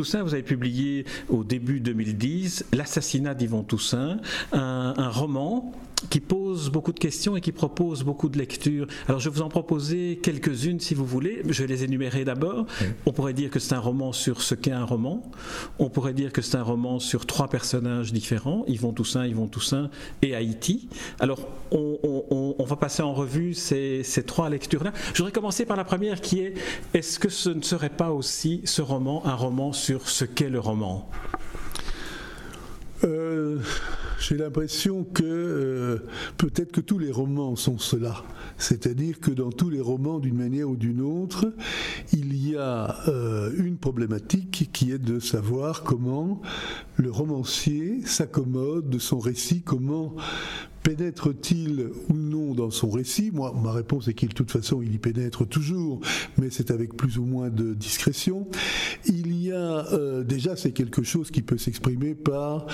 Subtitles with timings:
[0.00, 4.16] Toussaint, vous avez publié au début 2010 L'assassinat d'Yvon Toussaint,
[4.50, 5.74] un roman
[6.08, 8.86] qui pose beaucoup de questions et qui propose beaucoup de lectures.
[9.08, 11.42] Alors je vais vous en proposer quelques-unes si vous voulez.
[11.48, 12.66] Je vais les énumérer d'abord.
[13.06, 15.22] On pourrait dire que c'est un roman sur ce qu'est un roman.
[15.78, 19.90] On pourrait dire que c'est un roman sur trois personnages différents, Yvon Toussaint, Yvon Toussaint
[20.22, 20.88] et Haïti.
[21.18, 24.92] Alors on, va passer en revue ces, ces trois lectures-là.
[25.12, 26.54] Je voudrais commencer par la première qui est,
[26.94, 30.60] est-ce que ce ne serait pas aussi ce roman un roman sur ce qu'est le
[30.60, 31.08] roman?
[33.04, 33.58] Euh,
[34.18, 35.98] j'ai l'impression que euh,
[36.36, 38.22] peut-être que tous les romans sont cela.
[38.58, 41.52] C'est-à-dire que dans tous les romans, d'une manière ou d'une autre,
[42.12, 46.42] il y a euh, une problématique qui est de savoir comment
[46.96, 50.14] le romancier s'accommode de son récit, comment
[50.82, 54.94] pénètre-t-il ou non dans son récit Moi, ma réponse est qu'il, de toute façon, il
[54.94, 56.00] y pénètre toujours,
[56.38, 58.46] mais c'est avec plus ou moins de discrétion.
[59.52, 62.66] A euh, déjà, c'est quelque chose qui peut s'exprimer par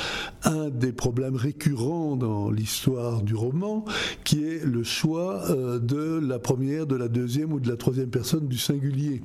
[0.44, 3.84] un des problèmes récurrents dans l'histoire du roman,
[4.24, 8.10] qui est le choix euh, de la première, de la deuxième ou de la troisième
[8.10, 9.22] personne du singulier.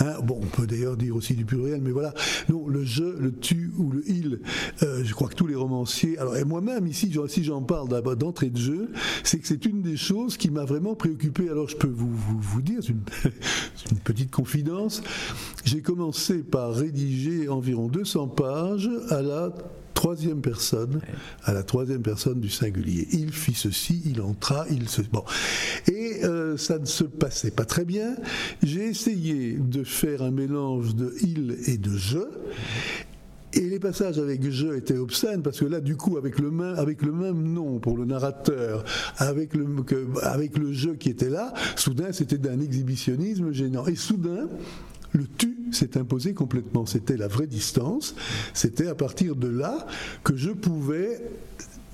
[0.00, 2.14] Hein, bon, on peut d'ailleurs dire aussi du pluriel, mais voilà.
[2.48, 4.40] Non, le je, le tu ou le il.
[4.82, 6.18] Euh, je crois que tous les romanciers.
[6.18, 8.90] Alors, et moi-même ici, si j'en parle d'entrée de jeu,
[9.24, 11.48] c'est que c'est une des choses qui m'a vraiment préoccupé.
[11.48, 13.02] Alors je peux vous, vous, dire, c'est une,
[13.92, 15.02] une, petite confidence,
[15.64, 19.52] j'ai commencé par rédiger environ 200 pages à la
[19.92, 21.00] troisième personne,
[21.44, 23.06] à la troisième personne du singulier.
[23.12, 25.02] Il fit ceci, il entra, il se...
[25.02, 25.22] Bon.
[25.86, 28.16] Et euh, ça ne se passait pas très bien.
[28.62, 32.20] J'ai essayé de faire un mélange de il et de je.
[33.52, 36.74] Et les passages avec je étaient obscènes parce que là, du coup, avec le même,
[36.78, 38.84] avec le même nom pour le narrateur,
[39.18, 39.66] avec le,
[40.22, 43.86] avec le jeu qui était là, soudain, c'était d'un exhibitionnisme gênant.
[43.86, 44.48] Et soudain,
[45.12, 46.86] le tu s'est imposé complètement.
[46.86, 48.14] C'était la vraie distance.
[48.54, 49.86] C'était à partir de là
[50.24, 51.20] que je pouvais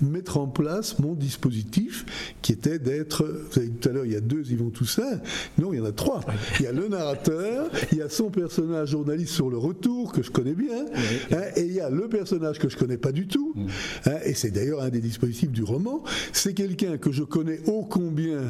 [0.01, 2.05] mettre en place mon dispositif
[2.43, 5.21] qui était d'être, vous avez dit tout à l'heure, il y a deux Yvon Toussaint,
[5.59, 6.21] non, il y en a trois.
[6.59, 10.23] Il y a le narrateur, il y a son personnage journaliste sur le retour, que
[10.23, 10.85] je connais bien,
[11.33, 13.67] hein, et il y a le personnage que je connais pas du tout, mm.
[14.07, 16.03] hein, et c'est d'ailleurs un des dispositifs du roman,
[16.33, 18.41] c'est quelqu'un que je connais ô combien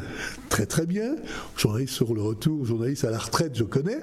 [0.49, 1.17] très très bien,
[1.57, 3.99] journaliste sur le retour, journaliste à la retraite, je connais,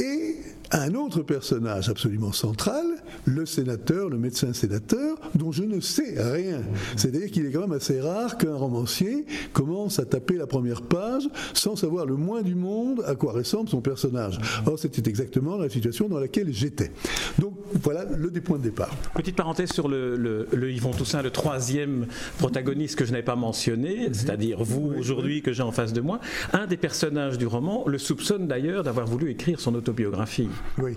[0.00, 0.36] et
[0.72, 2.84] un autre personnage absolument central,
[3.24, 6.62] le sénateur, le médecin sénateur, dont je ne sais rien.
[6.96, 11.28] C'est-à-dire qu'il est quand même assez rare qu'un romancier commence à taper la première page
[11.54, 14.38] sans savoir le moins du monde à quoi ressemble son personnage.
[14.66, 16.92] Or, c'était exactement la situation dans laquelle j'étais.
[17.38, 18.94] Donc, voilà le des points de départ.
[19.14, 22.06] Petite parenthèse sur le, Yvon Toussaint, le troisième
[22.38, 24.14] protagoniste que je n'avais pas mentionné, mhm.
[24.14, 26.20] c'est-à-dire vous aujourd'hui que j'ai en face de moi.
[26.52, 30.48] Un des personnages du roman le soupçonne d'ailleurs d'avoir voulu écrire son autobiographie.
[30.78, 30.92] Oui,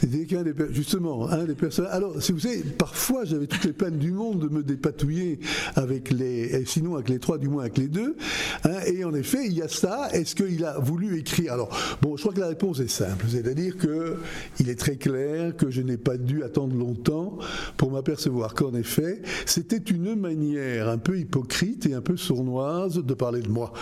[0.00, 0.26] c'était
[0.70, 1.92] justement un des personnages.
[1.92, 5.38] Alors, si vous savez, parfois j'avais toutes les peines du monde de me dépatouiller
[5.76, 8.16] avec les, sinon avec les trois, du moins avec les deux.
[8.64, 10.08] Hein, et en effet, il y a ça.
[10.12, 11.52] Est-ce qu'il a voulu écrire?
[11.52, 11.68] Alors,
[12.00, 14.16] bon, je crois que la réponse est simple, c'est-à-dire que
[14.60, 17.38] il est très clair que je n'ai pas dû attendre longtemps
[17.76, 23.14] pour m'apercevoir qu'en effet, c'était une manière un peu hypocrite et un peu sournoise de
[23.14, 23.72] parler de moi.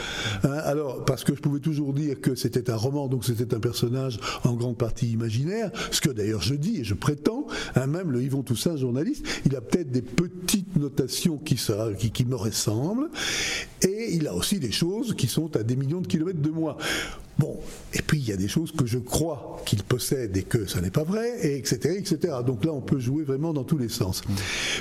[0.43, 3.61] Hein, alors, parce que je pouvais toujours dire que c'était un roman, donc c'était un
[3.61, 5.26] personnage en grande partie imaginaire
[5.91, 9.57] ce que d'ailleurs je dis et je prétends, hein, même le Yvon Toussaint, journaliste, il
[9.57, 11.57] a peut-être des petites notations qui,
[12.27, 13.09] me ressemblent,
[13.83, 16.77] et il a aussi des choses qui sont à des millions de kilomètres de moi.
[17.39, 17.59] Bon,
[17.93, 20.81] et puis il y a des choses que je crois qu'il possède et que ça
[20.81, 22.35] n'est pas vrai, et etc., etc.
[22.47, 24.23] Donc là, on peut jouer vraiment dans tous les sens.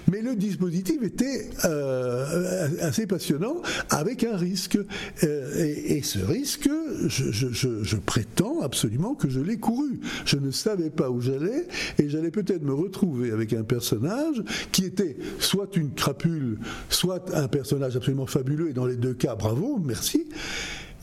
[0.10, 3.58] Mais le dispositif était euh, assez passionnant,
[3.90, 4.78] avec un risque.
[5.24, 6.70] Euh, et, ce risque,
[7.08, 10.00] je, prétends absolument que je l'ai couru.
[10.26, 11.68] Je ne savais pas où j'allais,
[12.00, 17.48] et j'allais peut-être me retrouver avec un personnage qui était soit une crapule, soit un
[17.48, 20.26] personnage absolument fabuleux, et dans les deux cas, bravo, merci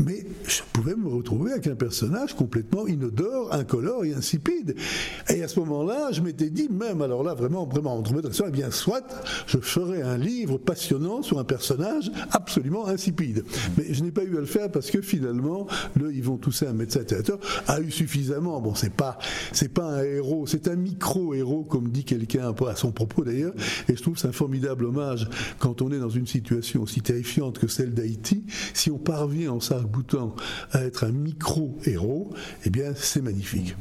[0.05, 4.75] mais je pouvais me retrouver avec un personnage complètement inodore, incolore et insipide.
[5.29, 8.13] Et à ce moment-là, je m'étais dit, même alors là, vraiment, vraiment, entre
[8.47, 9.05] eh bien, soit
[9.47, 13.45] je ferai un livre passionnant sur un personnage absolument insipide.
[13.77, 16.73] Mais je n'ai pas eu à le faire parce que finalement, le Yvon Toussaint, un
[16.73, 18.61] médecin théâtre, a eu suffisamment.
[18.61, 19.19] Bon, c'est pas,
[19.53, 23.55] c'est pas un héros, c'est un micro-héros, comme dit quelqu'un à son propos d'ailleurs.
[23.89, 25.29] Et je trouve c'est un formidable hommage
[25.59, 28.45] quand on est dans une situation aussi terrifiante que celle d'Haïti.
[28.75, 29.61] Si on parvient en
[29.93, 30.35] aboutant
[30.73, 32.31] à être un micro-héros,
[32.65, 33.77] eh bien, c'est magnifique.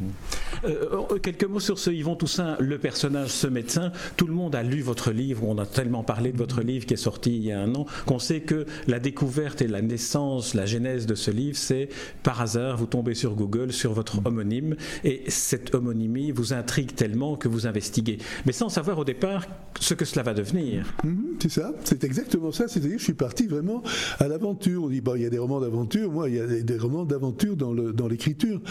[0.65, 3.91] Euh, quelques mots sur ce Yvon Toussaint, le personnage, ce médecin.
[4.17, 6.93] Tout le monde a lu votre livre, on a tellement parlé de votre livre qui
[6.93, 10.53] est sorti il y a un an, qu'on sait que la découverte et la naissance,
[10.53, 11.89] la genèse de ce livre, c'est
[12.23, 17.35] par hasard, vous tombez sur Google, sur votre homonyme, et cette homonymie vous intrigue tellement
[17.35, 18.17] que vous investiguez.
[18.45, 19.45] Mais sans savoir au départ
[19.79, 20.85] ce que cela va devenir.
[21.03, 22.67] Mhm, c'est ça, c'est exactement ça.
[22.67, 23.81] C'est-à-dire, je suis parti vraiment
[24.19, 24.83] à l'aventure.
[24.83, 26.11] On dit, il y a des romans d'aventure.
[26.11, 28.61] Moi, il y a des romans d'aventure dans l'écriture.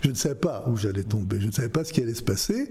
[0.00, 1.25] Je ne savais pas où j'allais tomber.
[1.38, 2.68] Je ne savais pas ce qui allait se passer.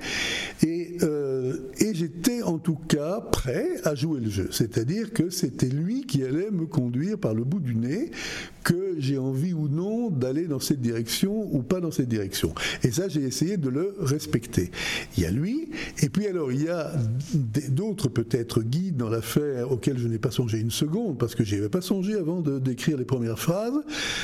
[0.64, 4.50] Et, euh, et j'étais en tout cas prêt à jouer le jeu.
[4.52, 8.12] C'est-à-dire que c'était lui qui allait me conduire par le bout du nez,
[8.64, 12.54] que j'ai envie ou non d'aller dans cette direction ou pas dans cette direction.
[12.84, 14.72] Et ça, j'ai essayé de le respecter.
[15.16, 15.70] Il y a lui,
[16.02, 16.92] et puis alors il y a
[17.70, 21.56] d'autres peut-être guides dans l'affaire auxquels je n'ai pas songé une seconde, parce que je
[21.56, 23.74] avais pas songé avant d'écrire les premières phrases.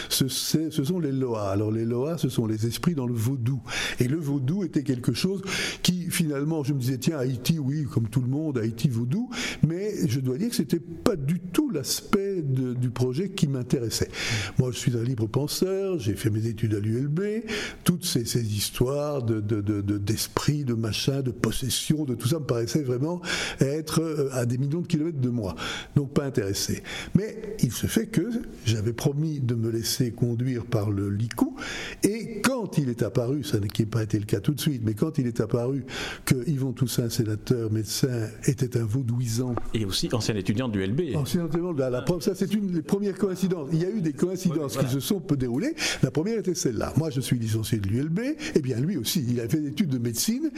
[0.10, 1.50] Ce, sont les Loas.
[1.50, 3.62] Alors les Loas, ce sont les esprits dans le vaudou.
[4.00, 5.42] Et le vaudou était quelque chose
[5.82, 9.30] qui finalement, je me disais, tiens, Haïti, oui, comme tout le monde, Haïti vaudou,
[9.68, 14.10] mais je dois dire que c'était pas du tout l'aspect du projet qui m'intéressait.
[14.58, 17.44] Moi, je suis un libre penseur, j'ai fait mes études à l'ULB,
[17.84, 18.22] toutes ces,
[18.56, 23.22] histoires d'esprit, de, de, de machin, de possession, de tout ça me paraissait vraiment
[23.60, 25.56] être euh, à des millions de kilomètres de moi.
[25.96, 26.84] Donc pas intéressé.
[27.16, 28.30] Mais il se fait que
[28.66, 31.56] j'avais promis de me laisser conduire par le licou,
[32.04, 34.94] et quand il est apparu, ça n'a pas été le cas tout de suite, mais
[34.94, 35.86] quand il est apparu
[36.26, 39.56] que Yvon Toussaint, sénateur, médecin, était un vaudouisant.
[39.74, 41.16] Et aussi ancien étudiant du LB.
[41.16, 42.02] Ancien étudiant, la, la,
[42.34, 43.70] ça c'est une des premières coïncidences.
[43.74, 45.76] Il y a eu des coïncidences qui se sont peu déroulées.
[46.04, 46.94] La première était celle-là.
[46.98, 49.70] Moi, je suis licencié de l'ULB, et eh bien lui aussi, il a fait des
[49.70, 50.52] études de médecine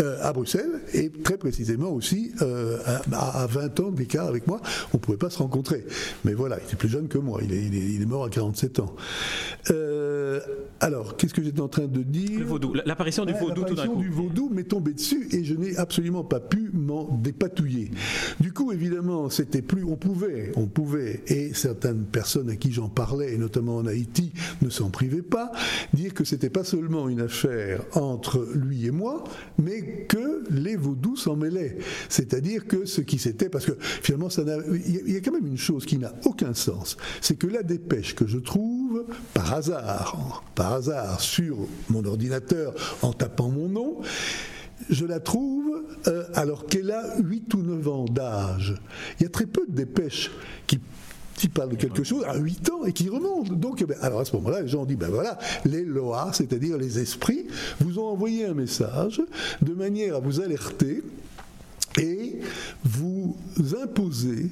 [0.00, 2.78] euh, à Bruxelles, et très précisément aussi euh,
[3.12, 4.60] à, 20 ans d'écart avec moi.
[4.92, 5.84] On ne pouvait pas se rencontrer.
[6.24, 7.40] Mais voilà, il était plus jeune que moi.
[7.42, 8.94] Il est, il est, mort à 47 ans.
[9.70, 10.09] Euh,
[10.80, 13.86] alors, qu'est-ce que j'étais en train de dire Le vaudou, l'apparition du vaudou tout d'un
[13.86, 13.96] coup.
[13.96, 17.90] du vaudou m'est tombée dessus et je n'ai absolument pas pu m'en dépatouiller.
[18.40, 22.88] Du coup, évidemment, c'était plus, on pouvait, on pouvait, et certaines personnes à qui j'en
[22.88, 24.32] parlais, et notamment en Haïti,
[24.62, 25.52] ne s'en privaient pas,
[25.92, 29.24] dire que c'était pas seulement une affaire entre lui et moi,
[29.58, 31.78] mais que les vaudous s'en mêlaient.
[32.08, 34.42] C'est-à-dire que ce qui s'était, parce que finalement, ça
[34.86, 38.14] il y a quand même une chose qui n'a aucun sens, c'est que la dépêche
[38.14, 39.04] que je trouve,
[39.34, 40.16] par hasard,
[40.54, 41.56] par hasard sur
[41.88, 43.98] mon ordinateur en tapant mon nom,
[44.88, 48.74] je la trouve euh, alors qu'elle a 8 ou 9 ans d'âge.
[49.18, 50.30] Il y a très peu de dépêches
[50.66, 53.54] qui parlent de quelque chose à 8 ans et qui remontent.
[53.54, 56.32] Donc, eh ben, alors à ce moment-là, les gens ont dit, ben voilà, les Loas,
[56.34, 57.46] c'est-à-dire les esprits,
[57.80, 59.22] vous ont envoyé un message
[59.62, 61.02] de manière à vous alerter
[61.98, 62.40] et
[62.84, 63.36] vous
[63.82, 64.50] imposer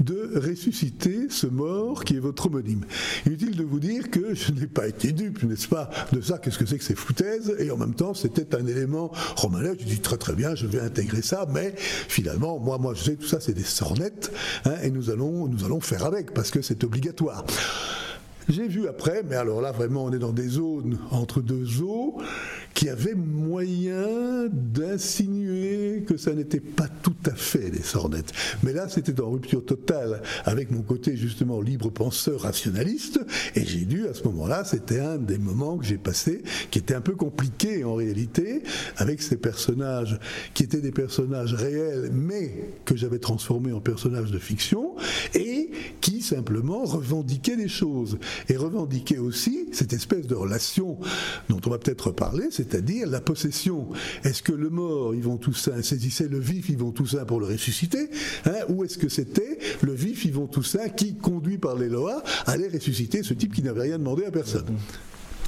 [0.00, 2.84] de ressusciter ce mort qui est votre homonyme.
[3.26, 6.58] Inutile de vous dire que je n'ai pas été dupe, n'est-ce pas, de ça, qu'est-ce
[6.58, 10.00] que c'est que ces foutaises, et en même temps, c'était un élément romanesque, je dis
[10.00, 13.40] très très bien, je vais intégrer ça, mais finalement, moi, moi, je sais, tout ça,
[13.40, 14.32] c'est des sornettes,
[14.64, 17.44] hein, et nous allons, nous allons faire avec, parce que c'est obligatoire.
[18.48, 22.20] J'ai vu après, mais alors là vraiment on est dans des zones entre deux eaux,
[22.74, 28.32] qui avait moyen d'insinuer que ça n'était pas tout à fait des sornettes.
[28.62, 33.20] Mais là, c'était en rupture totale avec mon côté justement libre penseur rationaliste,
[33.54, 36.94] et j'ai dû à ce moment-là, c'était un des moments que j'ai passé qui était
[36.94, 38.62] un peu compliqué en réalité,
[38.96, 40.18] avec ces personnages
[40.52, 44.96] qui étaient des personnages réels, mais que j'avais transformés en personnages de fiction,
[45.34, 45.70] et
[46.00, 48.18] qui simplement revendiquaient des choses,
[48.48, 50.98] et revendiquaient aussi cette espèce de relation
[51.48, 53.88] dont on va peut-être reparler, c'est-à-dire la possession.
[54.24, 58.10] Est-ce que le mort, Yvon Toussaint, saisissait le vif Yvon Toussaint pour le ressusciter
[58.46, 62.68] hein, Ou est-ce que c'était le vif Yvon Toussaint qui, conduit par les lois, allait
[62.68, 64.66] ressusciter ce type qui n'avait rien demandé à personne?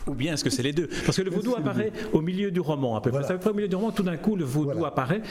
[0.06, 2.60] Ou bien est-ce que c'est les deux Parce que le vaudou apparaît au milieu du
[2.60, 3.48] roman, à peu près.
[3.48, 5.22] au milieu du roman, tout d'un coup, le vaudou apparaît.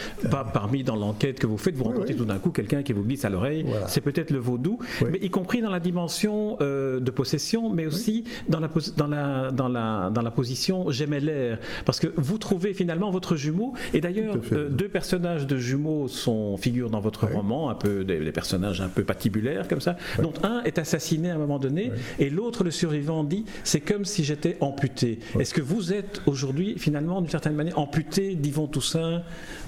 [0.53, 3.25] parmi dans l'enquête que vous faites, vous rencontrez tout d'un coup quelqu'un qui vous glisse
[3.25, 3.65] à l'oreille.
[3.87, 4.79] C'est peut-être le vaudou,
[5.09, 9.51] mais y compris dans la dimension euh, de possession, mais aussi dans la, dans la,
[9.51, 13.73] dans la, dans la position l'air Parce que vous trouvez finalement votre jumeau.
[13.93, 18.19] Et d'ailleurs, euh, deux personnages de jumeaux sont, figurent dans votre roman, un peu des,
[18.31, 22.29] personnages un peu patibulaires comme ça, dont un est assassiné à un moment donné, et
[22.29, 25.19] l'autre, le survivant, dit c'est comme si j'étais amputé.
[25.39, 29.23] Est-ce que vous êtes aujourd'hui, finalement, d'une certaine manière, amputé d'Yvon Toussaint,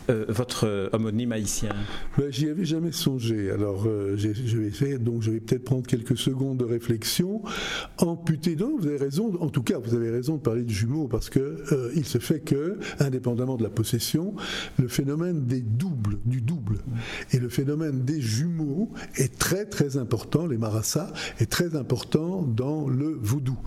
[0.10, 1.72] euh, votre homonyme haïtien
[2.18, 3.52] ben, J'y avais jamais songé.
[3.52, 7.42] Alors, euh, je vais donc je vais peut-être prendre quelques secondes de réflexion.
[7.98, 9.34] Amputé, vous avez raison.
[9.42, 12.40] En tout cas, vous avez raison de parler de jumeaux parce que euh, se fait
[12.40, 14.34] que, indépendamment de la possession,
[14.80, 16.78] le phénomène des doubles, du double,
[17.34, 20.46] et le phénomène des jumeaux est très très important.
[20.48, 23.58] Les marassa est très important dans le vaudou.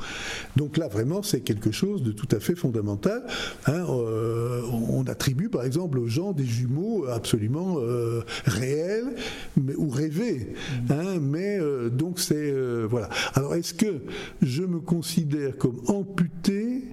[0.57, 3.25] Donc là, vraiment, c'est quelque chose de tout à fait fondamental.
[3.67, 3.85] Hein.
[3.87, 9.15] on attribue, par exemple, aux gens des jumeaux absolument euh, réels
[9.57, 10.55] mais, ou rêvés.
[10.89, 10.93] Mm.
[10.93, 13.09] Hein, mais euh, donc c'est euh, voilà.
[13.35, 14.03] Alors est-ce que
[14.43, 16.85] je me considère comme amputé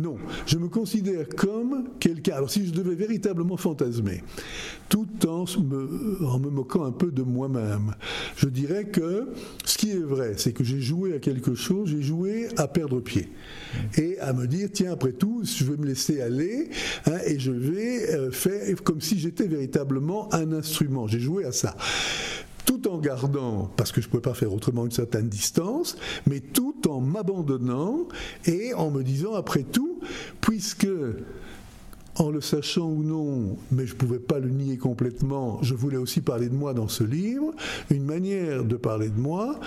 [0.00, 2.34] non, je me considère comme quelqu'un.
[2.34, 4.22] Alors si je devais véritablement fantasmer,
[4.88, 7.94] tout en me, moquant un peu de moi-même,
[8.36, 9.28] je dirais que
[9.64, 13.00] ce qui est vrai, c'est que j'ai joué à quelque chose, j'ai joué à perdre
[13.00, 13.28] pied.
[13.96, 16.70] Et à me dire, tiens, après tout, je vais me laisser aller
[17.06, 21.06] hein, et je vais euh, faire comme si j'étais véritablement un instrument.
[21.06, 21.76] J'ai joué à ça
[22.92, 25.96] en gardant, parce que je ne pouvais pas faire autrement une certaine distance,
[26.26, 28.06] mais tout en m'abandonnant
[28.44, 30.00] et en me disant, après tout,
[30.40, 30.88] puisque
[32.16, 35.96] en le sachant ou non, mais je ne pouvais pas le nier complètement, je voulais
[35.96, 37.52] aussi parler de moi dans ce livre,
[37.90, 39.58] une manière de parler de moi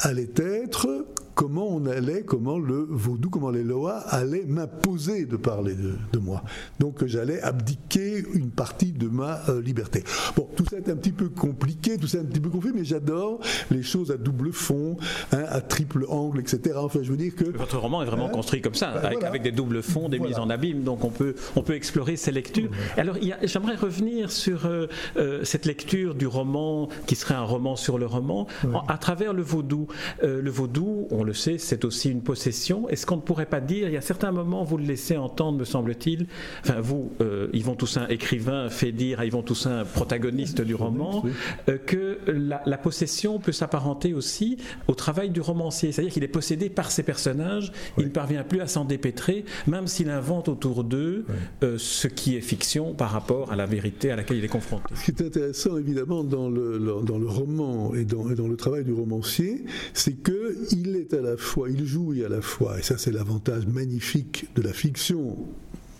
[0.00, 5.74] allait être comment on allait, comment le vaudou, comment les lois allaient m'imposer de parler
[5.74, 6.42] de, moi.
[6.78, 10.04] Donc j'allais abdiquer une partie de ma euh, liberté.
[10.36, 12.72] Bon, tout ça est un petit peu compliqué, tout ça est un petit peu confus,
[12.74, 14.96] mais j'adore les choses à double fond,
[15.32, 16.76] hein, à triple angle, etc.
[16.78, 19.42] Enfin, je veux dire que votre roman est vraiment hein construit comme ça, ben avec,
[19.42, 22.70] des doubles fonds, des mises en abîme, donc on peut on peut explorer ces lectures.
[22.96, 24.86] Alors, j'aimerais revenir sur euh,
[25.16, 28.46] euh, cette lecture du roman qui serait un roman sur le roman
[28.88, 29.83] à travers le vaudou.
[30.22, 32.88] Le vaudou, on le sait, c'est aussi une possession.
[32.88, 35.58] Est-ce qu'on ne pourrait pas dire, il y a certains moments, vous le laissez entendre,
[35.58, 36.26] me semble-t-il,
[36.64, 41.24] enfin vous, euh, Yvon Toussaint, écrivain, fait dire à Yvon Toussaint, protagoniste du roman,
[41.68, 45.92] euh, que la, possession peut s'apparenter aussi au travail du romancier.
[45.92, 49.86] C'est-à-dire qu'il est possédé par ses personnages, il ne parvient plus à s'en dépêtrer, même
[49.86, 51.24] s'il invente autour d'eux
[51.62, 54.84] euh, ce qui est fiction par rapport à la vérité à laquelle il est confronté.
[54.94, 58.56] Ce qui est intéressant, évidemment, dans le, dans le roman et dans, et dans le
[58.56, 62.82] travail du romancier, c'est qu'il est à la fois, il jouit à la fois, et
[62.82, 65.36] ça c'est l'avantage magnifique de la fiction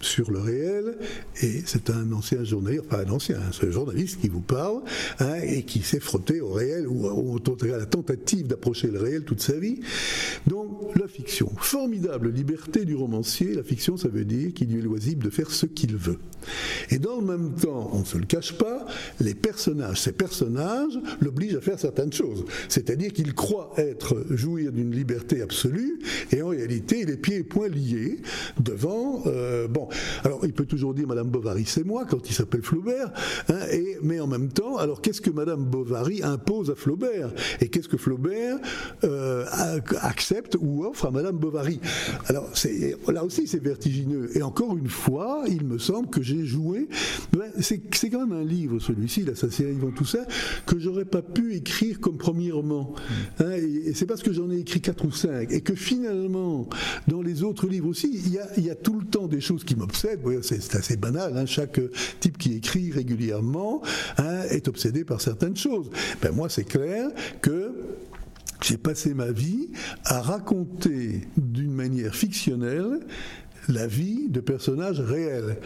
[0.04, 0.96] sur le réel,
[1.42, 4.82] et c'est un ancien journaliste, pas un ancien, un journaliste qui vous parle,
[5.20, 9.24] hein, et qui s'est frotté au réel, ou, ou à la tentative d'approcher le réel
[9.24, 9.80] toute sa vie.
[10.46, 11.50] Donc, la fiction.
[11.58, 15.50] Formidable liberté du romancier, la fiction, ça veut dire qu'il lui est loisible de faire
[15.50, 16.18] ce qu'il veut.
[16.90, 18.86] Et dans le même temps, on ne se le cache pas,
[19.20, 22.44] les personnages, ces personnages l'obligent à faire certaines choses.
[22.68, 26.00] C'est-à-dire qu'il croit être, jouir d'une liberté absolue,
[26.32, 28.18] et en réalité, les pieds et poings liés
[28.60, 29.88] devant, euh, bon,
[30.24, 33.12] alors, il peut toujours dire Madame Bovary, c'est moi, quand il s'appelle Flaubert.
[33.48, 33.60] Hein,
[34.02, 37.30] mais en même temps, alors qu'est-ce que Madame Bovary impose à Flaubert?
[37.60, 38.58] Et qu'est-ce que Flaubert
[39.04, 39.44] euh,
[40.00, 41.80] accepte ou offre à Madame Bovary?
[42.26, 42.50] Alors,
[43.08, 44.36] là aussi, c'est vertigineux.
[44.36, 46.88] Et encore une fois, il me semble que j'ai joué.
[47.60, 50.26] c'est quand même un livre, celui-ci, l'assassinat Yvon Toussaint,
[50.66, 52.94] que j'aurais pas pu écrire comme premier roman.
[53.40, 55.50] Hein, et, c'est parce que j'en ai écrit quatre ou cinq.
[55.52, 56.68] Et que finalement,
[57.08, 60.20] dans les autres livres aussi, il y a, tout le temps des choses qui m'obsède,
[60.42, 61.46] c'est assez banal, hein.
[61.46, 61.80] chaque
[62.20, 63.82] type qui écrit régulièrement
[64.18, 65.90] hein, est obsédé par certaines choses.
[66.22, 67.10] Ben moi, c'est clair
[67.42, 67.72] que
[68.62, 69.68] j'ai passé ma vie
[70.04, 73.00] à raconter d'une manière fictionnelle
[73.68, 75.58] la vie de personnages réels.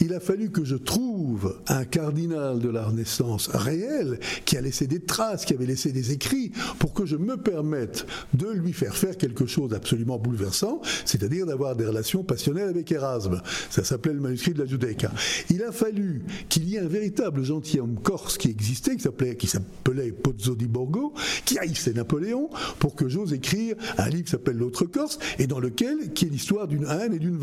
[0.00, 4.86] Il a fallu que je trouve un cardinal de la Renaissance réel qui a laissé
[4.86, 8.96] des traces, qui avait laissé des écrits, pour que je me permette de lui faire
[8.96, 13.40] faire quelque chose d'absolument bouleversant, c'est-à-dire d'avoir des relations passionnelles avec Erasme.
[13.70, 15.12] Ça s'appelait le manuscrit de la Judaica.
[15.50, 19.46] Il a fallu qu'il y ait un véritable gentilhomme corse qui existait, qui s'appelait, qui
[19.46, 24.56] s'appelait Pozzo di Borgo, qui haïssait Napoléon, pour que j'ose écrire un livre qui s'appelle
[24.56, 27.36] L'autre Corse, et dans lequel, qui est l'histoire d'une haine et d'une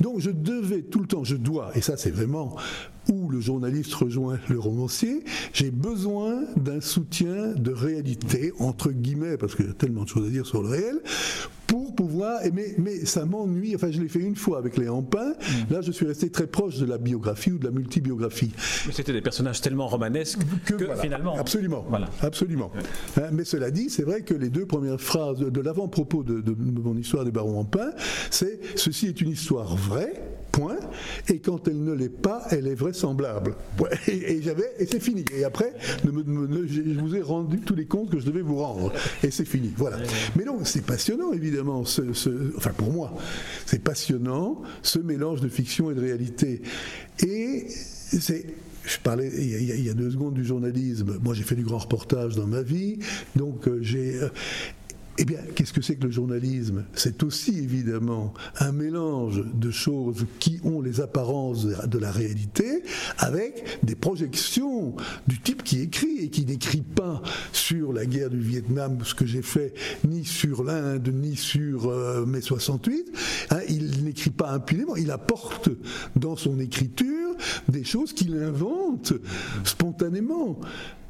[0.00, 2.56] donc je devais tout le temps, je dois, et ça c'est vraiment
[3.10, 9.54] où le journaliste rejoint le romancier, j'ai besoin d'un soutien de réalité, entre guillemets, parce
[9.54, 11.00] qu'il y a tellement de choses à dire sur le réel,
[11.68, 12.40] pour pouvoir.
[12.52, 13.76] Mais, mais ça m'ennuie.
[13.76, 15.34] Enfin, je l'ai fait une fois avec les Hampins.
[15.38, 15.72] Mm.
[15.72, 18.50] Là, je suis resté très proche de la biographie ou de la multibiographie.
[18.90, 21.36] C'était des personnages tellement romanesques que, finalement.
[21.36, 21.84] Absolument.
[21.88, 22.08] Voilà.
[22.22, 22.72] Absolument.
[23.16, 26.54] Hein, mais cela dit, c'est vrai que les deux premières phrases de, l'avant-propos de, de,
[26.80, 27.92] mon histoire des barons Hampins,
[28.30, 30.76] c'est ceci est une histoire vraie point,
[31.28, 33.54] et quand elle ne l'est pas, elle est vraisemblable.
[34.08, 35.24] Et, j'avais, et c'est fini.
[35.36, 35.74] Et après,
[36.04, 39.72] je vous ai rendu tous les comptes que je devais vous rendre, et c'est fini.
[39.76, 39.98] Voilà.
[40.36, 41.84] Mais non, c'est passionnant, évidemment.
[41.84, 42.02] Ce,
[42.56, 43.14] enfin, pour moi,
[43.66, 46.62] c'est passionnant ce mélange de fiction et de réalité.
[47.24, 48.46] Et c'est
[48.84, 51.18] je parlais il y, a, deux secondes du journalisme.
[51.22, 52.98] Moi, j'ai fait du grand reportage dans ma vie,
[53.36, 54.18] donc euh, j'ai.
[55.20, 56.84] Eh bien, qu'est-ce que c'est que le journalisme?
[56.94, 62.84] C'est aussi évidemment un mélange de choses qui ont les apparences de la réalité
[63.18, 64.94] avec des projections
[65.26, 67.20] du type qui écrit et qui n'écrit pas
[67.52, 72.24] sur la guerre du Vietnam, ce que j'ai fait, ni sur l'Inde, ni sur euh,
[72.24, 73.12] mai 68.
[73.50, 75.68] Hein, il n'écrit pas impunément, il apporte
[76.14, 77.34] dans son écriture
[77.68, 79.14] des choses qu'il invente
[79.64, 80.60] spontanément.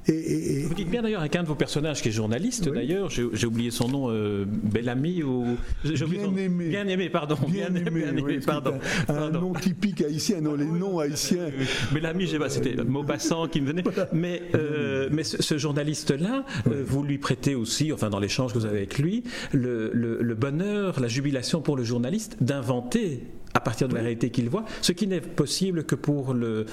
[0.09, 3.71] Vous dites bien d'ailleurs avec un de vos personnages qui est journaliste d'ailleurs, j'ai oublié
[3.71, 9.53] son nom, euh, Bellamy ou bien aimé, bien aimé, pardon, bien, aimé, pardon, un, nom
[9.53, 11.51] typique haïtien, non les noms haïtiens.
[11.93, 17.55] Bellamy, c'était Maupassant qui me venait, mais euh, mais ce, journaliste-là, euh, vous lui prêtez
[17.55, 21.77] aussi, enfin dans l'échange que vous avez avec lui, le, le bonheur, la jubilation pour
[21.77, 23.23] le journaliste d'inventer
[23.59, 26.65] à partir de la réalité qu'il voit, ce qui n'est possible que pour le,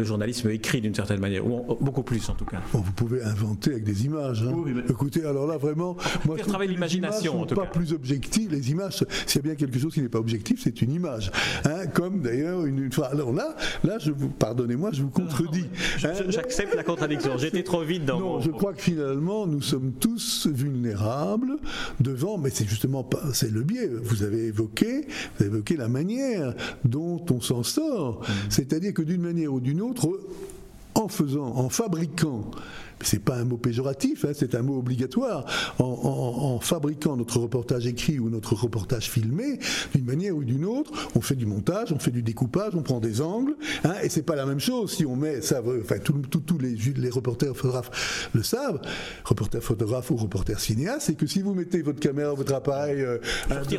[0.00, 2.62] journalisme écrit d'une certaine manière, ou beaucoup plus en tout cas.
[2.72, 4.42] vous pouvez inventer avec des images.
[4.42, 4.54] Hein.
[4.88, 7.42] Écoutez, alors là vraiment, moi je travailler l'imagination.
[7.42, 8.50] En tout pas plus objectives.
[8.50, 11.30] Les images, s'il y a bien quelque chose qui n'est pas objectif, c'est une image.
[11.64, 13.08] Hein, comme d'ailleurs une, fois.
[13.08, 13.54] Alors là,
[13.84, 15.66] là, je vous, pardonnez-moi, je vous contredis.
[16.04, 16.12] Hein.
[16.28, 17.36] J'accepte la contradiction.
[17.36, 18.18] J'étais trop vite dans.
[18.18, 21.58] Non, je crois que finalement, nous sommes tous vulnérables
[22.00, 23.90] devant, mais c'est justement pas, c'est le biais.
[24.02, 25.06] Vous avez évoqué,
[25.36, 26.29] vous avez évoqué la manière
[26.84, 28.20] dont on s'en sort.
[28.20, 28.32] Mmh.
[28.50, 30.08] C'est-à-dire que d'une manière ou d'une autre,
[30.94, 32.50] en faisant, en fabriquant
[33.02, 35.46] c'est pas un mot péjoratif, hein, c'est un mot obligatoire.
[35.78, 39.58] En, fabriquant notre reportage écrit ou notre reportage filmé,
[39.94, 43.00] d'une manière ou d'une autre, on fait du montage, on fait du découpage, on prend
[43.00, 43.54] des angles,
[43.84, 45.62] hein, et c'est pas la même chose si on met ça.
[45.80, 48.80] Enfin, tous les, les reporters photographes le savent,
[49.24, 53.18] reporter photographe ou reporter cinéaste, c'est que si vous mettez votre caméra, votre appareil, euh,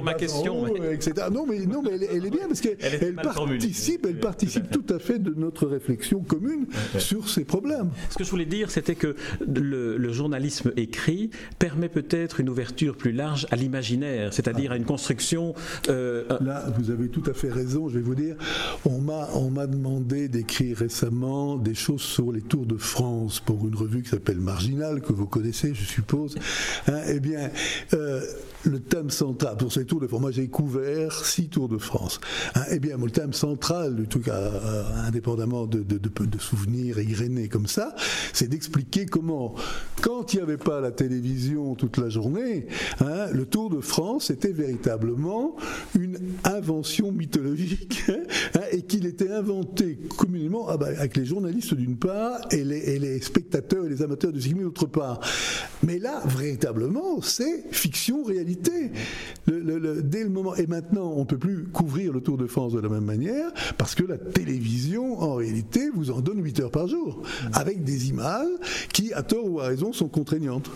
[0.04, 1.28] ma question, etc.
[1.32, 5.20] Non, mais non, mais elle, est bien parce qu'elle participe, elle participe tout à fait
[5.20, 7.90] de notre réflexion commune sur ces problèmes.
[8.10, 9.11] Ce que je voulais dire, c'était que
[9.48, 15.54] le, journalisme écrit permet peut-être une ouverture plus large à l'imaginaire, c'est-à-dire à une construction.
[15.90, 17.88] Euh, Là, vous avez tout à fait raison.
[17.88, 18.36] Je vais vous dire,
[18.86, 23.68] on m'a on m'a demandé d'écrire récemment des choses sur les Tours de France pour
[23.68, 26.36] une revue qui s'appelle Marginal que vous connaissez, je suppose.
[26.88, 27.50] Hein, eh bien.
[27.94, 28.22] Euh,
[28.64, 32.20] le thème central pour ces Tours de France, moi j'ai couvert six Tours de France.
[32.56, 37.48] Hein, eh bien, le thème central du truc, euh, indépendamment de, de, de, souvenirs égrenés
[37.48, 37.96] comme ça,
[38.34, 39.56] c'est d'expliquer comment,
[40.02, 42.68] quand il n'y avait pas la télévision toute la journée,
[43.00, 45.56] hein, le Tour de France était véritablement
[45.98, 48.04] une invention mythologique
[48.56, 52.78] hein, et qu'il était inventé communément ah bah, avec les journalistes d'une part et les,
[52.78, 55.20] et les, spectateurs et les amateurs de cyclisme d'autre part.
[55.84, 58.92] Mais là, véritablement, c'est fiction réalité
[59.48, 62.74] le, dès le moment, et maintenant, on ne peut plus couvrir le Tour de France
[62.74, 66.72] de la même manière, parce que la télévision, en réalité, vous en donne 8 heures
[66.72, 68.48] par jour, avec des images
[68.94, 70.70] qui, à tort ou à raison, sont contraignantes.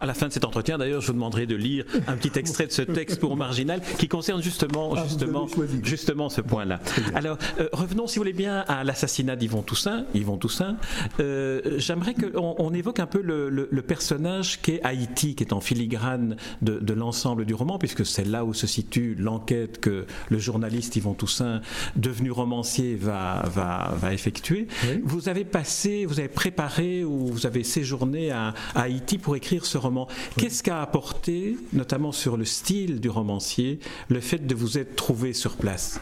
[0.00, 2.66] À la fin de cet entretien, d'ailleurs, je vous demanderai de lire un petit extrait
[2.66, 5.46] de ce texte pour Marginal, qui concerne justement, ah, justement,
[5.82, 6.80] justement ce point-là.
[7.14, 10.04] Alors, euh, revenons, si vous voulez bien, à l'assassinat d'Yvon Toussaint.
[10.14, 10.76] Yvon Toussaint,
[11.20, 16.36] euh, j'aimerais qu'on on évoque un peu le, personnage qu'est Haïti, qui est en filigrane
[16.62, 20.38] de, de l'ensemble ensemble du roman, puisque c'est là où se situe l'enquête que le
[20.38, 21.60] journaliste Yvon Toussaint,
[21.94, 24.66] devenu romancier, va, va, va effectuer.
[25.04, 29.78] Vous avez passé, vous avez préparé ou vous avez séjourné à, Haïti pour écrire ce
[29.78, 30.08] roman.
[30.36, 35.32] Qu'est-ce qu'a apporté, notamment sur le style du romancier, le fait de vous être trouvé
[35.32, 36.00] sur place?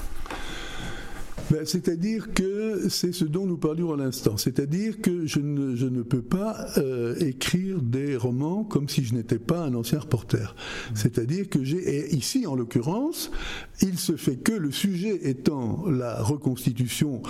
[1.50, 4.36] Ben, c'est-à-dire que c'est ce dont nous parlions à l'instant.
[4.36, 9.14] C'est-à-dire que je ne, je ne peux pas euh, écrire des romans comme si je
[9.14, 10.54] n'étais pas un ancien reporter.
[10.94, 13.30] C'est-à-dire que j'ai, et ici en l'occurrence,
[13.80, 17.22] il se fait que le sujet étant la reconstitution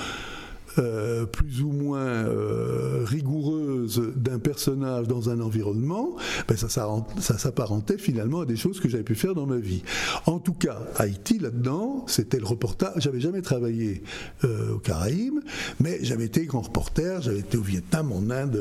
[0.78, 6.16] euh, plus ou moins euh, rigoureuse d'un personnage dans un environnement,
[6.48, 9.82] ben ça, s'apparentait finalement à des choses que j'avais pu faire dans ma vie.
[10.26, 13.02] En tout cas, Haïti, là-dedans, c'était le reportage.
[13.02, 14.02] J'avais jamais travaillé
[14.44, 15.40] euh, aux Caraïbes,
[15.80, 18.60] mais j'avais été grand reporter, j'avais été au Vietnam, en Inde,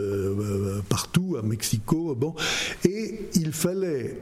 [0.90, 2.36] partout, à Mexico, bon.
[2.84, 4.18] Et il fallait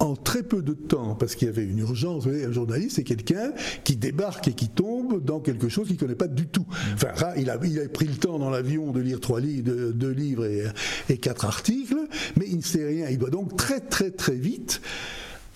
[0.00, 2.24] en très peu de temps, parce qu'il y avait une urgence.
[2.24, 3.52] Vous voyez, un journaliste, c'est quelqu'un
[3.84, 6.66] qui débarque et qui tombe dans quelque chose qu'il ne connaît pas du tout.
[6.94, 10.10] Enfin, il a, il a pris le temps dans l'avion de lire trois livres, deux,
[10.10, 10.64] livres et,
[11.08, 11.96] et, quatre articles,
[12.36, 13.08] mais il ne sait rien.
[13.08, 14.80] Il doit donc très très très vite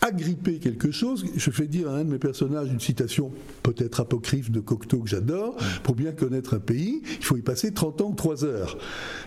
[0.02, 1.24] agripper quelque chose.
[1.34, 3.30] Je fais dire à un de mes personnages une citation
[3.62, 5.56] peut-être apocryphe de Cocteau que j'adore.
[5.84, 8.78] Pour bien connaître un pays, il faut y passer 30 ans, 3 heures.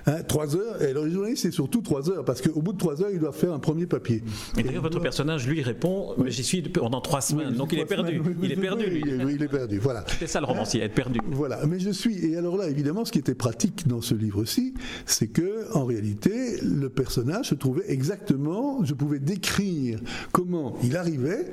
[0.05, 3.01] Hein, 3 heures, et alors les c'est surtout 3 heures, parce qu'au bout de 3
[3.01, 4.21] heures, il doit faire un premier papier.
[4.57, 7.85] Et d'ailleurs, votre personnage, lui, répond mais J'y suis pendant 3 semaines, donc il est
[7.85, 8.21] perdu.
[8.43, 9.03] il est perdu, lui.
[9.07, 10.03] Il est perdu, voilà.
[10.19, 11.19] C'est ça le romancier, être perdu.
[11.27, 12.25] Voilà, mais je suis.
[12.25, 14.73] Et alors là, évidemment, ce qui était pratique dans ce livre-ci,
[15.05, 19.99] c'est que, en réalité, le personnage se trouvait exactement, je pouvais décrire
[20.31, 21.51] comment il arrivait,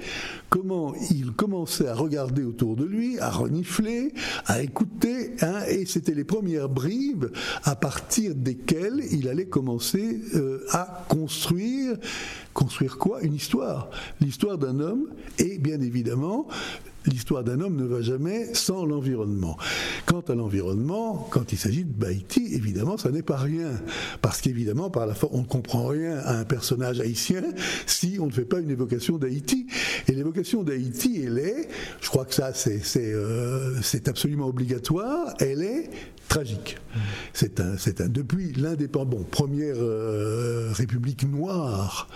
[0.48, 4.12] comment il commençait à regarder autour de lui, à renifler,
[4.46, 7.26] à écouter, hein, et c'était les premières bribes
[7.64, 11.96] à partir desquelles il allait commencer euh, à construire,
[12.52, 13.22] construire quoi?
[13.22, 16.46] Une histoire, l'histoire d'un homme, et bien évidemment
[17.06, 19.56] l'histoire d'un homme ne va jamais sans l'environnement.
[20.06, 23.70] Quant à l'environnement, quand il s'agit de Haïti, évidemment, ça n'est pas rien.
[24.20, 27.42] Parce qu'évidemment, par la on ne comprend rien à un personnage haïtien
[27.86, 29.66] si on ne fait pas une évocation d'Haïti.
[30.08, 31.68] Et l'évocation d'Haïti, elle est,
[32.00, 35.90] je crois que ça, c'est euh, absolument obligatoire, elle est
[36.28, 36.78] tragique.
[37.32, 42.08] C'est un, un, depuis l'indépendance, bon, première euh, république noire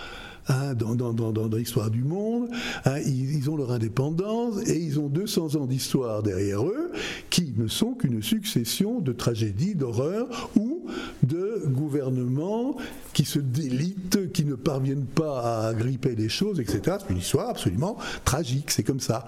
[0.48, 2.48] Hein, dans, dans, l'histoire du monde.
[2.84, 6.92] Hein, ils, ont leur indépendance et ils ont 200 ans d'histoire derrière eux
[7.30, 10.86] qui ne sont qu'une succession de tragédies, d'horreurs ou
[11.24, 12.76] de gouvernements
[13.12, 16.98] qui se délitent, qui ne parviennent pas à gripper les choses, etc.
[17.00, 19.26] C'est une histoire absolument tragique, c'est comme ça.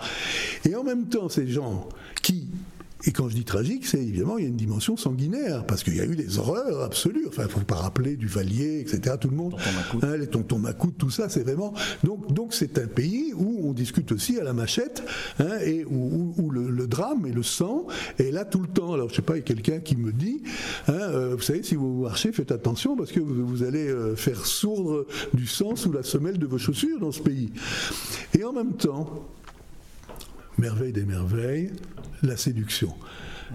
[0.64, 1.88] Et en même temps, ces gens
[2.22, 2.46] qui
[3.06, 5.96] et quand je dis tragique, c'est évidemment, il y a une dimension sanguinaire, parce qu'il
[5.96, 7.26] y a eu des horreurs absolues.
[7.28, 9.16] Enfin, il ne faut pas rappeler du Valier, etc.
[9.20, 9.56] Tout le monde,
[10.02, 11.74] hein, les tontons Macoutes, tout ça, c'est vraiment.
[12.02, 15.04] Donc, donc c'est un pays où on discute aussi à la machette,
[15.38, 17.86] hein, et où, le, drame et le sang
[18.18, 18.94] est là tout le temps.
[18.94, 20.42] Alors, je sais pas, il y a quelqu'un qui me dit,
[20.88, 24.44] hein, euh, vous savez, si vous marchez, faites attention, parce que vous, allez euh, faire
[24.44, 27.50] sourdre du sang sous la semelle de vos chaussures dans ce pays.
[28.36, 29.28] Et en même temps,
[30.58, 31.70] merveille des merveilles,
[32.22, 32.92] la séduction.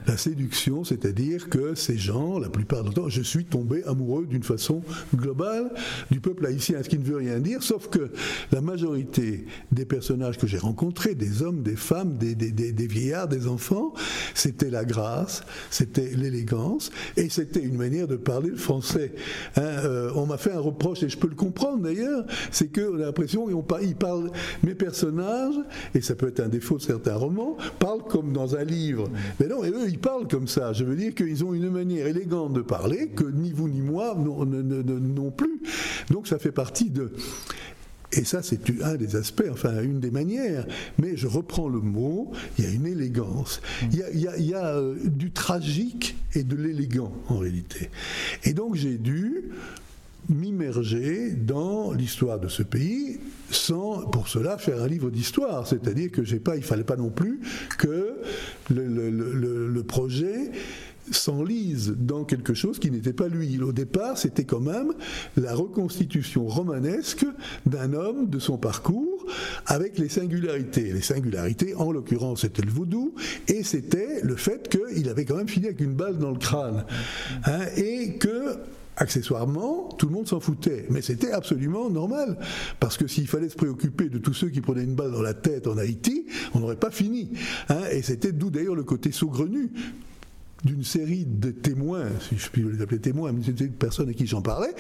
[0.08, 4.44] La séduction, c'est-à-dire que ces gens, la plupart du temps, je suis tombé amoureux d'une
[4.44, 4.82] façon
[5.16, 5.72] globale
[6.12, 8.12] du peuple haïtien, ce qui ne veut rien dire, sauf que
[8.52, 13.48] la majorité des personnages que j'ai rencontrés, des hommes, des femmes, des, des, vieillards, des
[13.48, 13.94] enfants,
[14.34, 19.14] c'était la grâce, c'était l'élégance, et c'était une manière de parler le français.
[19.56, 22.96] Hein, euh, on m'a fait un reproche, et je peux le comprendre d'ailleurs, c'est qu'on
[22.96, 24.32] a l'impression qu'ils parlent,
[24.64, 25.56] mes personnages,
[25.94, 29.10] et ça peut être un défaut de certains romans, parlent comme dans un livre.
[29.40, 30.74] Mais non, et eux, ils parlent comme ça.
[30.74, 34.16] Je veux dire qu'ils ont une manière élégante de parler que ni vous ni moi
[34.18, 35.62] non plus.
[36.10, 37.12] Donc ça fait partie de...
[38.16, 40.68] Et ça, c'est un des aspects, enfin, une des manières.
[41.00, 43.60] Mais je reprends le mot, il y a une élégance.
[43.92, 47.90] Il y a, euh, du tragique et de l'élégant, en réalité.
[48.44, 49.50] Et donc, j'ai dû
[50.30, 53.20] m'immerger dans l'histoire de ce pays
[53.50, 55.68] sans pour cela faire un livre d'histoire.
[55.68, 57.40] C'est-à-dire que j'ai pas, il fallait pas non plus
[57.78, 58.16] que
[58.70, 60.52] le, projet
[61.12, 63.62] s'enlise dans quelque chose qui n'était pas lui.
[63.62, 64.94] Au départ, c'était quand même
[65.36, 67.26] la reconstitution romanesque
[67.66, 69.26] d'un homme, de son parcours,
[69.66, 70.94] avec les singularités.
[70.94, 73.14] Les singularités, en l'occurrence, c'était le vaudou,
[73.48, 76.86] et c'était le fait qu'il avait quand même fini avec une balle dans le crâne.
[77.46, 78.58] Hein, et que
[78.98, 80.86] accessoirement, tout le monde s'en foutait.
[80.90, 82.38] Mais c'était absolument normal.
[82.80, 85.34] Parce que s'il fallait se préoccuper de tous ceux qui prenaient une balle dans la
[85.34, 87.32] tête en Haïti, on n'aurait pas fini.
[87.70, 87.82] Hein.
[87.92, 89.72] et c'était d'où d'ailleurs le côté saugrenu
[90.64, 94.14] d'une série de témoins, si je puis les appeler témoins, mais c'était une personne à
[94.14, 94.74] qui j'en parlais,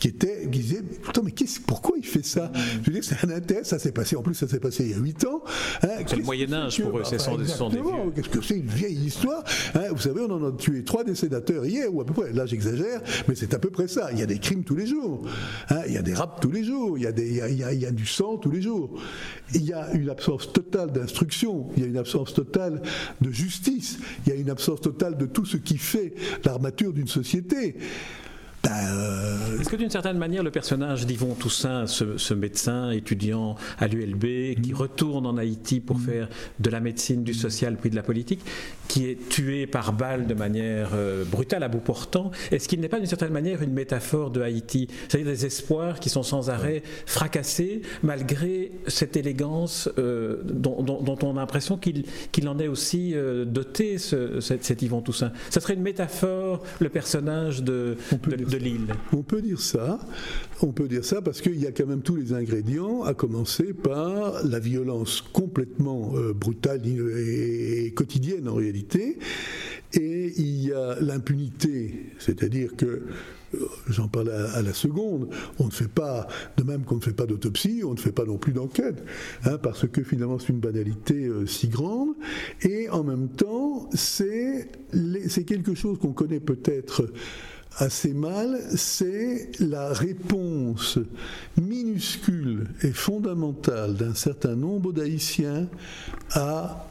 [0.00, 1.32] qui était, qui disait, putain, mais
[1.66, 2.50] pourquoi il fait ça?
[2.82, 4.90] Je veux dire, c'est un intérêt, ça s'est passé, en plus, ça s'est passé il
[4.90, 5.42] y a 8 ans.
[5.82, 7.44] Hein, c'est le Moyen-Âge pour eux, c'est sans des
[8.14, 11.14] Qu'est-ce que c'est une vieille histoire hein, Vous savez, on en a tué trois des
[11.14, 14.10] sénateurs hier, ou à peu près, là j'exagère, mais c'est à peu près ça.
[14.12, 15.22] Il y a des crimes tous les jours,
[15.70, 17.62] hein, il y a des rapes tous les jours, il y a, des, il y
[17.62, 18.90] a, il y a du sang tous les jours.
[19.54, 22.82] Il y a une absence totale d'instruction, il y a une absence totale
[23.20, 26.12] de justice, il y a une absence totale de tout ce qui fait
[26.44, 27.76] l'armature d'une société.
[28.68, 33.86] Ben, euh, Est-ce que d'une certaine manière, le personnage d'Yvon Toussaint, ce, médecin étudiant à
[33.86, 34.76] l'ULB, qui mm.
[34.76, 36.02] retourne en Haïti pour mm.
[36.02, 36.28] faire
[36.58, 38.40] de la médecine, du social, puis de la politique,
[38.86, 42.88] qui est tué par balle de manière euh, brutale à bout portant, est-ce qu'il n'est
[42.88, 44.88] pas d'une certaine manière une métaphore de Haïti?
[45.08, 50.84] C'est-à-dire des espoirs qui sont sans arrêt fracassés, malgré cette élégance euh, dont,
[51.22, 53.14] on a l'impression qu'il en est aussi
[53.46, 55.32] doté, cet, Yvon Toussaint.
[55.50, 58.57] Ça serait une métaphore, le personnage de, de de
[60.62, 61.22] On peut dire ça.
[61.22, 66.12] Parce qu'il y a quand même tous les ingrédients, à commencer par la violence complètement
[66.16, 69.18] euh, brutale et quotidienne en réalité.
[69.94, 73.04] Et il y a l'impunité, c'est-à-dire que
[73.88, 77.26] j'en parle à, la seconde, on ne fait pas, de même qu'on ne fait pas
[77.26, 79.02] d'autopsie, on ne fait pas non plus d'enquête,
[79.44, 82.10] hein, parce que finalement c'est une banalité euh, si grande,
[82.62, 84.68] et en même temps c'est
[85.46, 87.10] quelque chose qu'on connaît peut-être
[87.78, 90.98] assez mal, c'est la réponse
[91.56, 95.68] minuscule et fondamentale d'un certain nombre d'Haïtiens
[96.32, 96.87] à,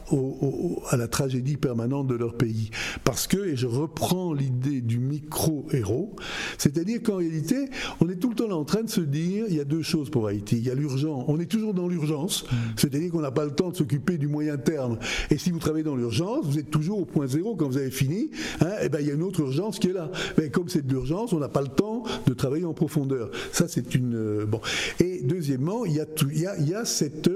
[0.90, 2.70] à la tragédie permanente de leur pays.
[3.04, 6.16] Parce que, et je reprends l'idée du micro-héros,
[6.56, 7.68] c'est-à-dire qu'en réalité,
[8.00, 10.10] on est tout le temps en train de se dire, il y a deux choses
[10.10, 10.56] pour Haïti.
[10.58, 12.56] Il y a l'urgence, on est toujours dans l'urgence, mm.
[12.76, 14.98] c'est-à-dire qu'on n'a pas le temps de s'occuper du moyen terme.
[15.30, 17.90] Et si vous travaillez dans l'urgence, vous êtes toujours au point zéro quand vous avez
[17.90, 20.10] fini, hein, et ben il y a une autre urgence qui est là.
[20.36, 23.30] Mais comme c'est de l'urgence, on n'a pas le temps de travailler en profondeur.
[23.52, 24.14] Ça, c'est une.
[24.14, 24.60] Euh, bon.
[25.00, 27.30] Et deuxièmement, il y a, il y a, il y a cette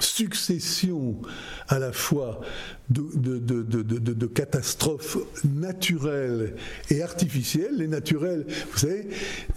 [0.00, 1.20] succession
[1.68, 2.40] à la fois
[2.90, 6.54] de, de, catastrophes naturelles
[6.90, 7.76] et artificielles.
[7.76, 9.08] Les naturelles, vous savez,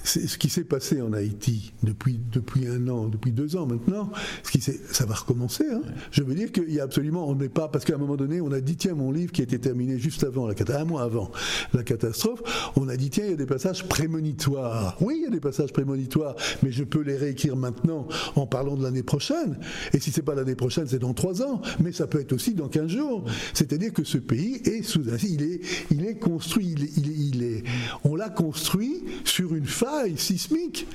[0.03, 4.11] c'est ce qui s'est passé en Haïti depuis, depuis un an, depuis deux ans maintenant.
[4.43, 5.65] Ce qui ça va recommencer.
[5.71, 5.81] Hein.
[6.11, 8.41] Je veux dire qu'il y a absolument, on n'est pas, parce qu'à un moment donné,
[8.41, 11.03] on a dit tiens, mon livre qui a été terminé juste avant, la, un mois
[11.03, 11.31] avant
[11.73, 12.41] la catastrophe,
[12.75, 14.97] on a dit tiens, il y a des passages prémonitoires.
[15.01, 18.75] Oui, il y a des passages prémonitoires, mais je peux les réécrire maintenant en parlant
[18.75, 19.57] de l'année prochaine.
[19.93, 22.53] Et si c'est pas l'année prochaine, c'est dans trois ans, mais ça peut être aussi
[22.53, 23.25] dans 15 jours.
[23.53, 25.61] C'est-à-dire que ce pays est sous il est,
[25.91, 27.63] il est construit, il, est,
[28.03, 30.87] on l'a construit sur une faille sismique.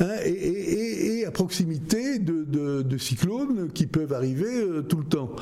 [0.00, 5.36] Hein, et, à proximité de, cyclones qui peuvent arriver euh, tout le temps.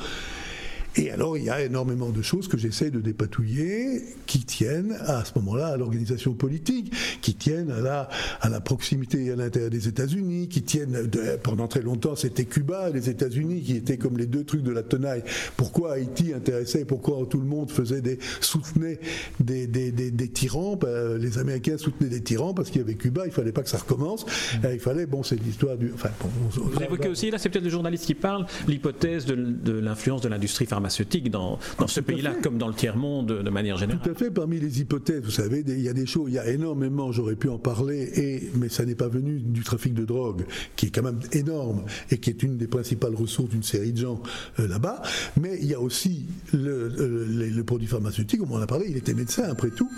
[0.97, 5.23] Et alors, il y a énormément de choses que j'essaie de dépatouiller qui tiennent à
[5.23, 8.09] ce moment-là à l'organisation politique, qui tiennent à la,
[8.41, 11.09] à la proximité à l'intérieur des États-Unis, qui tiennent,
[11.43, 14.71] pendant très longtemps, c'était Cuba et les États-Unis qui étaient comme les deux trucs de
[14.71, 15.23] la tenaille.
[15.55, 18.99] Pourquoi Haïti intéressait, pourquoi tout le monde faisait des, soutenait
[19.39, 23.25] des, des, des, tyrans, ben, les Américains soutenaient des tyrans parce qu'il y avait Cuba,
[23.25, 24.67] il fallait pas que ça recommence, mmh.
[24.73, 25.91] il fallait, bon, c'est l'histoire du.
[25.93, 26.09] Enfin,
[26.55, 30.27] Vous évoquez aussi, là, c'est peut-être le journaliste qui parle, l'hypothèse de, de l'influence de
[30.27, 34.01] l'industrie pharmaceutique pharmaceutique dans, dans ce pays-là, comme dans le tiers-monde de, manière générale.
[34.03, 34.31] Tout à fait.
[34.31, 37.35] Parmi les hypothèses, vous savez, il y a des choses, il y a énormément, j'aurais
[37.35, 40.89] pu en parler, et, mais ça n'est pas venu du trafic de drogue, qui est
[40.89, 44.21] quand même énorme et qui est une des principales ressources d'une série de gens
[44.59, 45.01] euh, là-bas.
[45.39, 48.97] Mais il y a aussi le, le, le produit pharmaceutique, on en a parlé, il
[48.97, 49.91] était médecin après tout.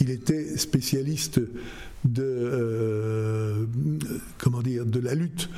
[0.00, 1.40] Il était spécialiste
[2.04, 3.64] de, euh,
[4.38, 5.48] comment dire, de la lutte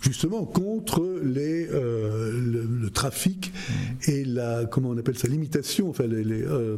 [0.00, 3.52] justement contre les, euh, le, trafic
[4.08, 6.76] et la comment on appelle ça l'imitation enfin les, les, euh,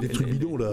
[0.00, 0.72] les trucs bidons là.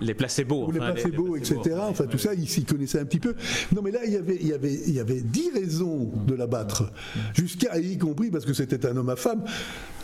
[0.00, 3.34] les placebos les placebos etc enfin tout ça il s'y connaissait un petit peu.
[3.74, 6.34] Non mais là il y avait il y avait il y avait dix raisons de
[6.34, 6.92] l'abattre
[7.34, 9.44] jusqu'à y compris parce que c'était un homme à femme.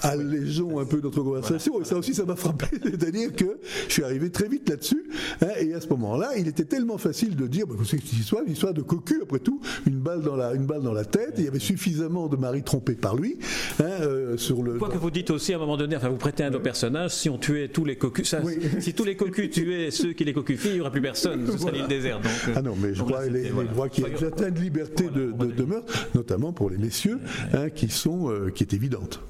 [0.02, 1.80] Allégeons un peu notre conversation.
[1.80, 2.66] Et ça aussi ça m'a frappé.
[2.82, 5.07] C'est-à-dire que je suis arrivé très vite là-dessus
[5.42, 8.42] hein, et à ce moment-là il était tellement facile de dire bah, c'est une histoire
[8.44, 11.34] une histoire de cocu après tout une balle dans la une balle dans la tête.
[11.38, 13.38] Il y avait suffisamment de maris trompés par lui.
[13.80, 14.78] Hein, euh, sur le.
[14.78, 17.10] Quoi que vous dites aussi à un moment donné, enfin vous prêtez un de personnage,
[17.12, 18.34] si on tuait tous les cocus,
[18.80, 21.46] si tous les cocus tuaient ceux qui les cocufient, il n'y aurait plus personne.
[21.50, 22.24] Ce serait l'île déserte.
[22.48, 23.50] Euh, ah non, mais je crois, les,
[23.92, 27.18] qu'il y a une certaine liberté de, de, meurtre, notamment pour les messieurs,
[27.52, 29.20] hein, qui sont euh, qui est évidente.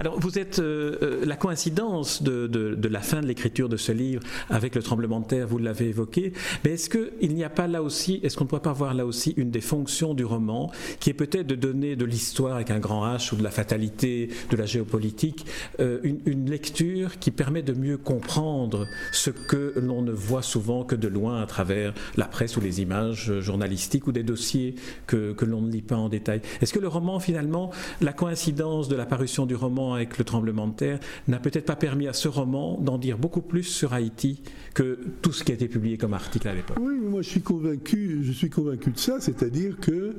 [0.00, 4.74] Alors, vous êtes la coïncidence de, de, la fin de l'écriture de ce livre avec
[4.74, 6.32] le tremblement de terre, vous l'avez évoqué.
[6.64, 9.06] Mais est-ce qu'il n'y a pas là aussi, est-ce qu'on ne pourrait pas voir là
[9.06, 12.78] aussi une des fonctions du roman qui est peut-être de donner de l'histoire avec un
[12.78, 15.46] grand H ou de la fatalité, de la géopolitique,
[15.80, 20.94] euh, une, lecture qui permet de mieux comprendre ce que l'on ne voit souvent que
[20.94, 24.76] de loin à travers la presse ou les images journalistiques ou des dossiers
[25.08, 26.40] que, que l'on ne lit pas en détail?
[26.60, 30.68] Est-ce que le roman, finalement, la coïncidence de la parution du roman avec le tremblement
[30.68, 34.42] de terre n'a peut-être pas permis à ce roman d'en dire beaucoup plus sur Haïti
[34.74, 37.40] que tout ce qui a été publié comme article à l'époque Oui, moi je suis
[37.40, 40.14] convaincu, je suis convaincu de ça, c'est-à-dire que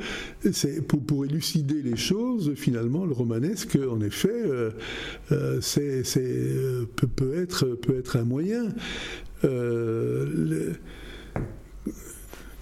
[0.87, 4.71] pour, élucider les choses, finalement, le romanesque, en effet, euh,
[5.31, 8.73] euh, euh, peut, être, un moyen.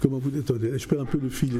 [0.00, 1.58] Comment vous attendez, je perds un peu le fil.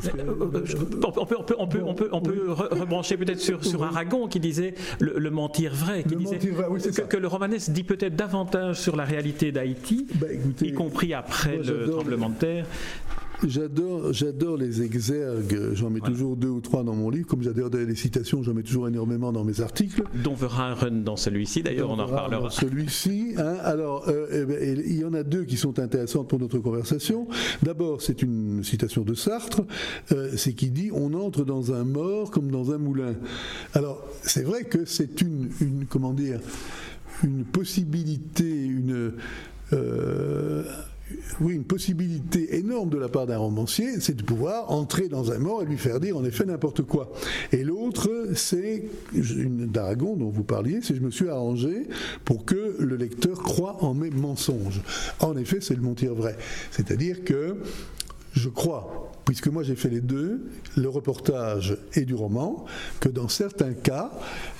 [1.59, 6.17] On peut, on peut, rebrancher peut-être sur, sur Aragon qui disait le, mentir vrai, qui
[6.17, 10.27] disait que, le romanesque dit peut-être davantage sur la réalité d'Haïti, bah,
[10.61, 12.67] y compris après le tremblement de terre,
[13.45, 15.75] J'adore, j'adore les exergues.
[15.75, 17.27] J'en mets toujours deux ou trois dans mon livre.
[17.27, 20.03] Comme j'adore les citations, j'en mets toujours énormément dans mes articles.
[20.25, 22.51] Dont Verhaeren dans celui-ci, d'ailleurs, on en reparlera.
[22.51, 23.35] celui-ci.
[23.37, 23.57] Hein.
[23.63, 27.29] alors, euh, eh ben, il y en a deux qui sont intéressantes pour notre conversation.
[27.63, 29.63] D'abord, c'est une citation de Sartre.
[30.13, 33.15] Euh, c'est qui dit On entre dans un mort comme dans un moulin.
[33.75, 36.41] Alors, c'est vrai que c'est une, une, comment dire,
[37.23, 39.13] une possibilité, une.
[39.73, 40.65] Euh,
[41.41, 45.39] oui, une possibilité énorme de la part d'un romancier, c'est de pouvoir entrer dans un
[45.39, 47.13] mort et lui faire dire en effet n'importe quoi.
[47.53, 51.87] Et l'autre, c'est d'Aragon dont vous parliez, c'est je me suis arrangé
[52.25, 54.83] pour que le lecteur croit en mes mensonges.
[55.21, 56.37] En effet, c'est le mentir vrai.
[56.71, 57.57] C'est-à-dire que
[58.33, 62.65] je crois, puisque moi j'ai fait les deux, le reportage et du roman,
[63.01, 64.11] que dans certains cas,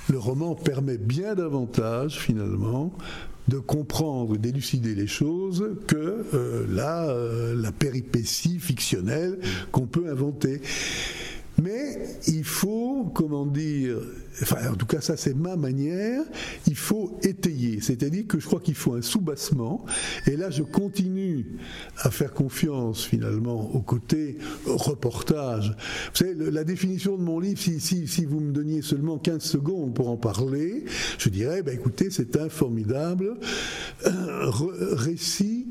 [0.09, 2.93] le roman permet bien davantage finalement
[3.47, 9.39] de comprendre, d'élucider les choses que euh, la, euh, la péripétie fictionnelle
[9.71, 10.61] qu'on peut inventer.
[11.61, 13.97] Mais il faut, comment dire,
[14.41, 16.21] enfin en tout cas ça c'est ma manière,
[16.67, 19.83] il faut étayer, c'est-à-dire que je crois qu'il faut un soubassement,
[20.27, 21.57] et là je continue
[21.97, 25.75] à faire confiance finalement au côté reportage.
[26.11, 30.09] Vous savez, la définition de mon livre, si, vous me donniez seulement 15 secondes pour
[30.09, 30.85] en parler,
[31.17, 33.37] je dirais, ben, écoutez, c'est un formidable
[34.03, 35.67] récit,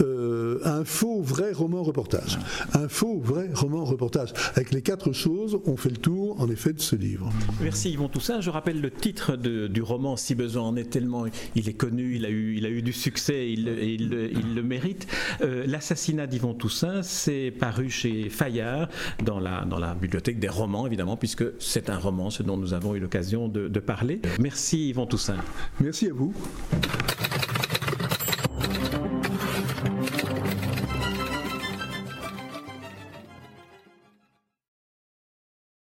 [0.00, 2.38] euh, un faux vrai roman reportage.
[2.72, 4.32] Un faux vrai roman reportage.
[4.54, 7.30] Avec les quatre choses, on fait le tour en effet de ce livre.
[7.60, 8.40] Merci Yvon Toussaint.
[8.40, 12.24] Je rappelle le titre du roman, si besoin en est tellement, il est connu, il
[12.24, 15.06] a eu, il a eu du succès, il, il, il le mérite.
[15.42, 18.88] Euh, l'assassinat d'Yvon Toussaint, c'est paru chez Fayard
[19.24, 22.74] dans la, dans la bibliothèque des romans, évidemment, puisque c'est un roman, ce dont nous
[22.74, 24.20] avons eu l'occasion de, de parler.
[24.40, 25.38] Merci Yvon Toussaint.
[25.80, 26.34] Merci à vous.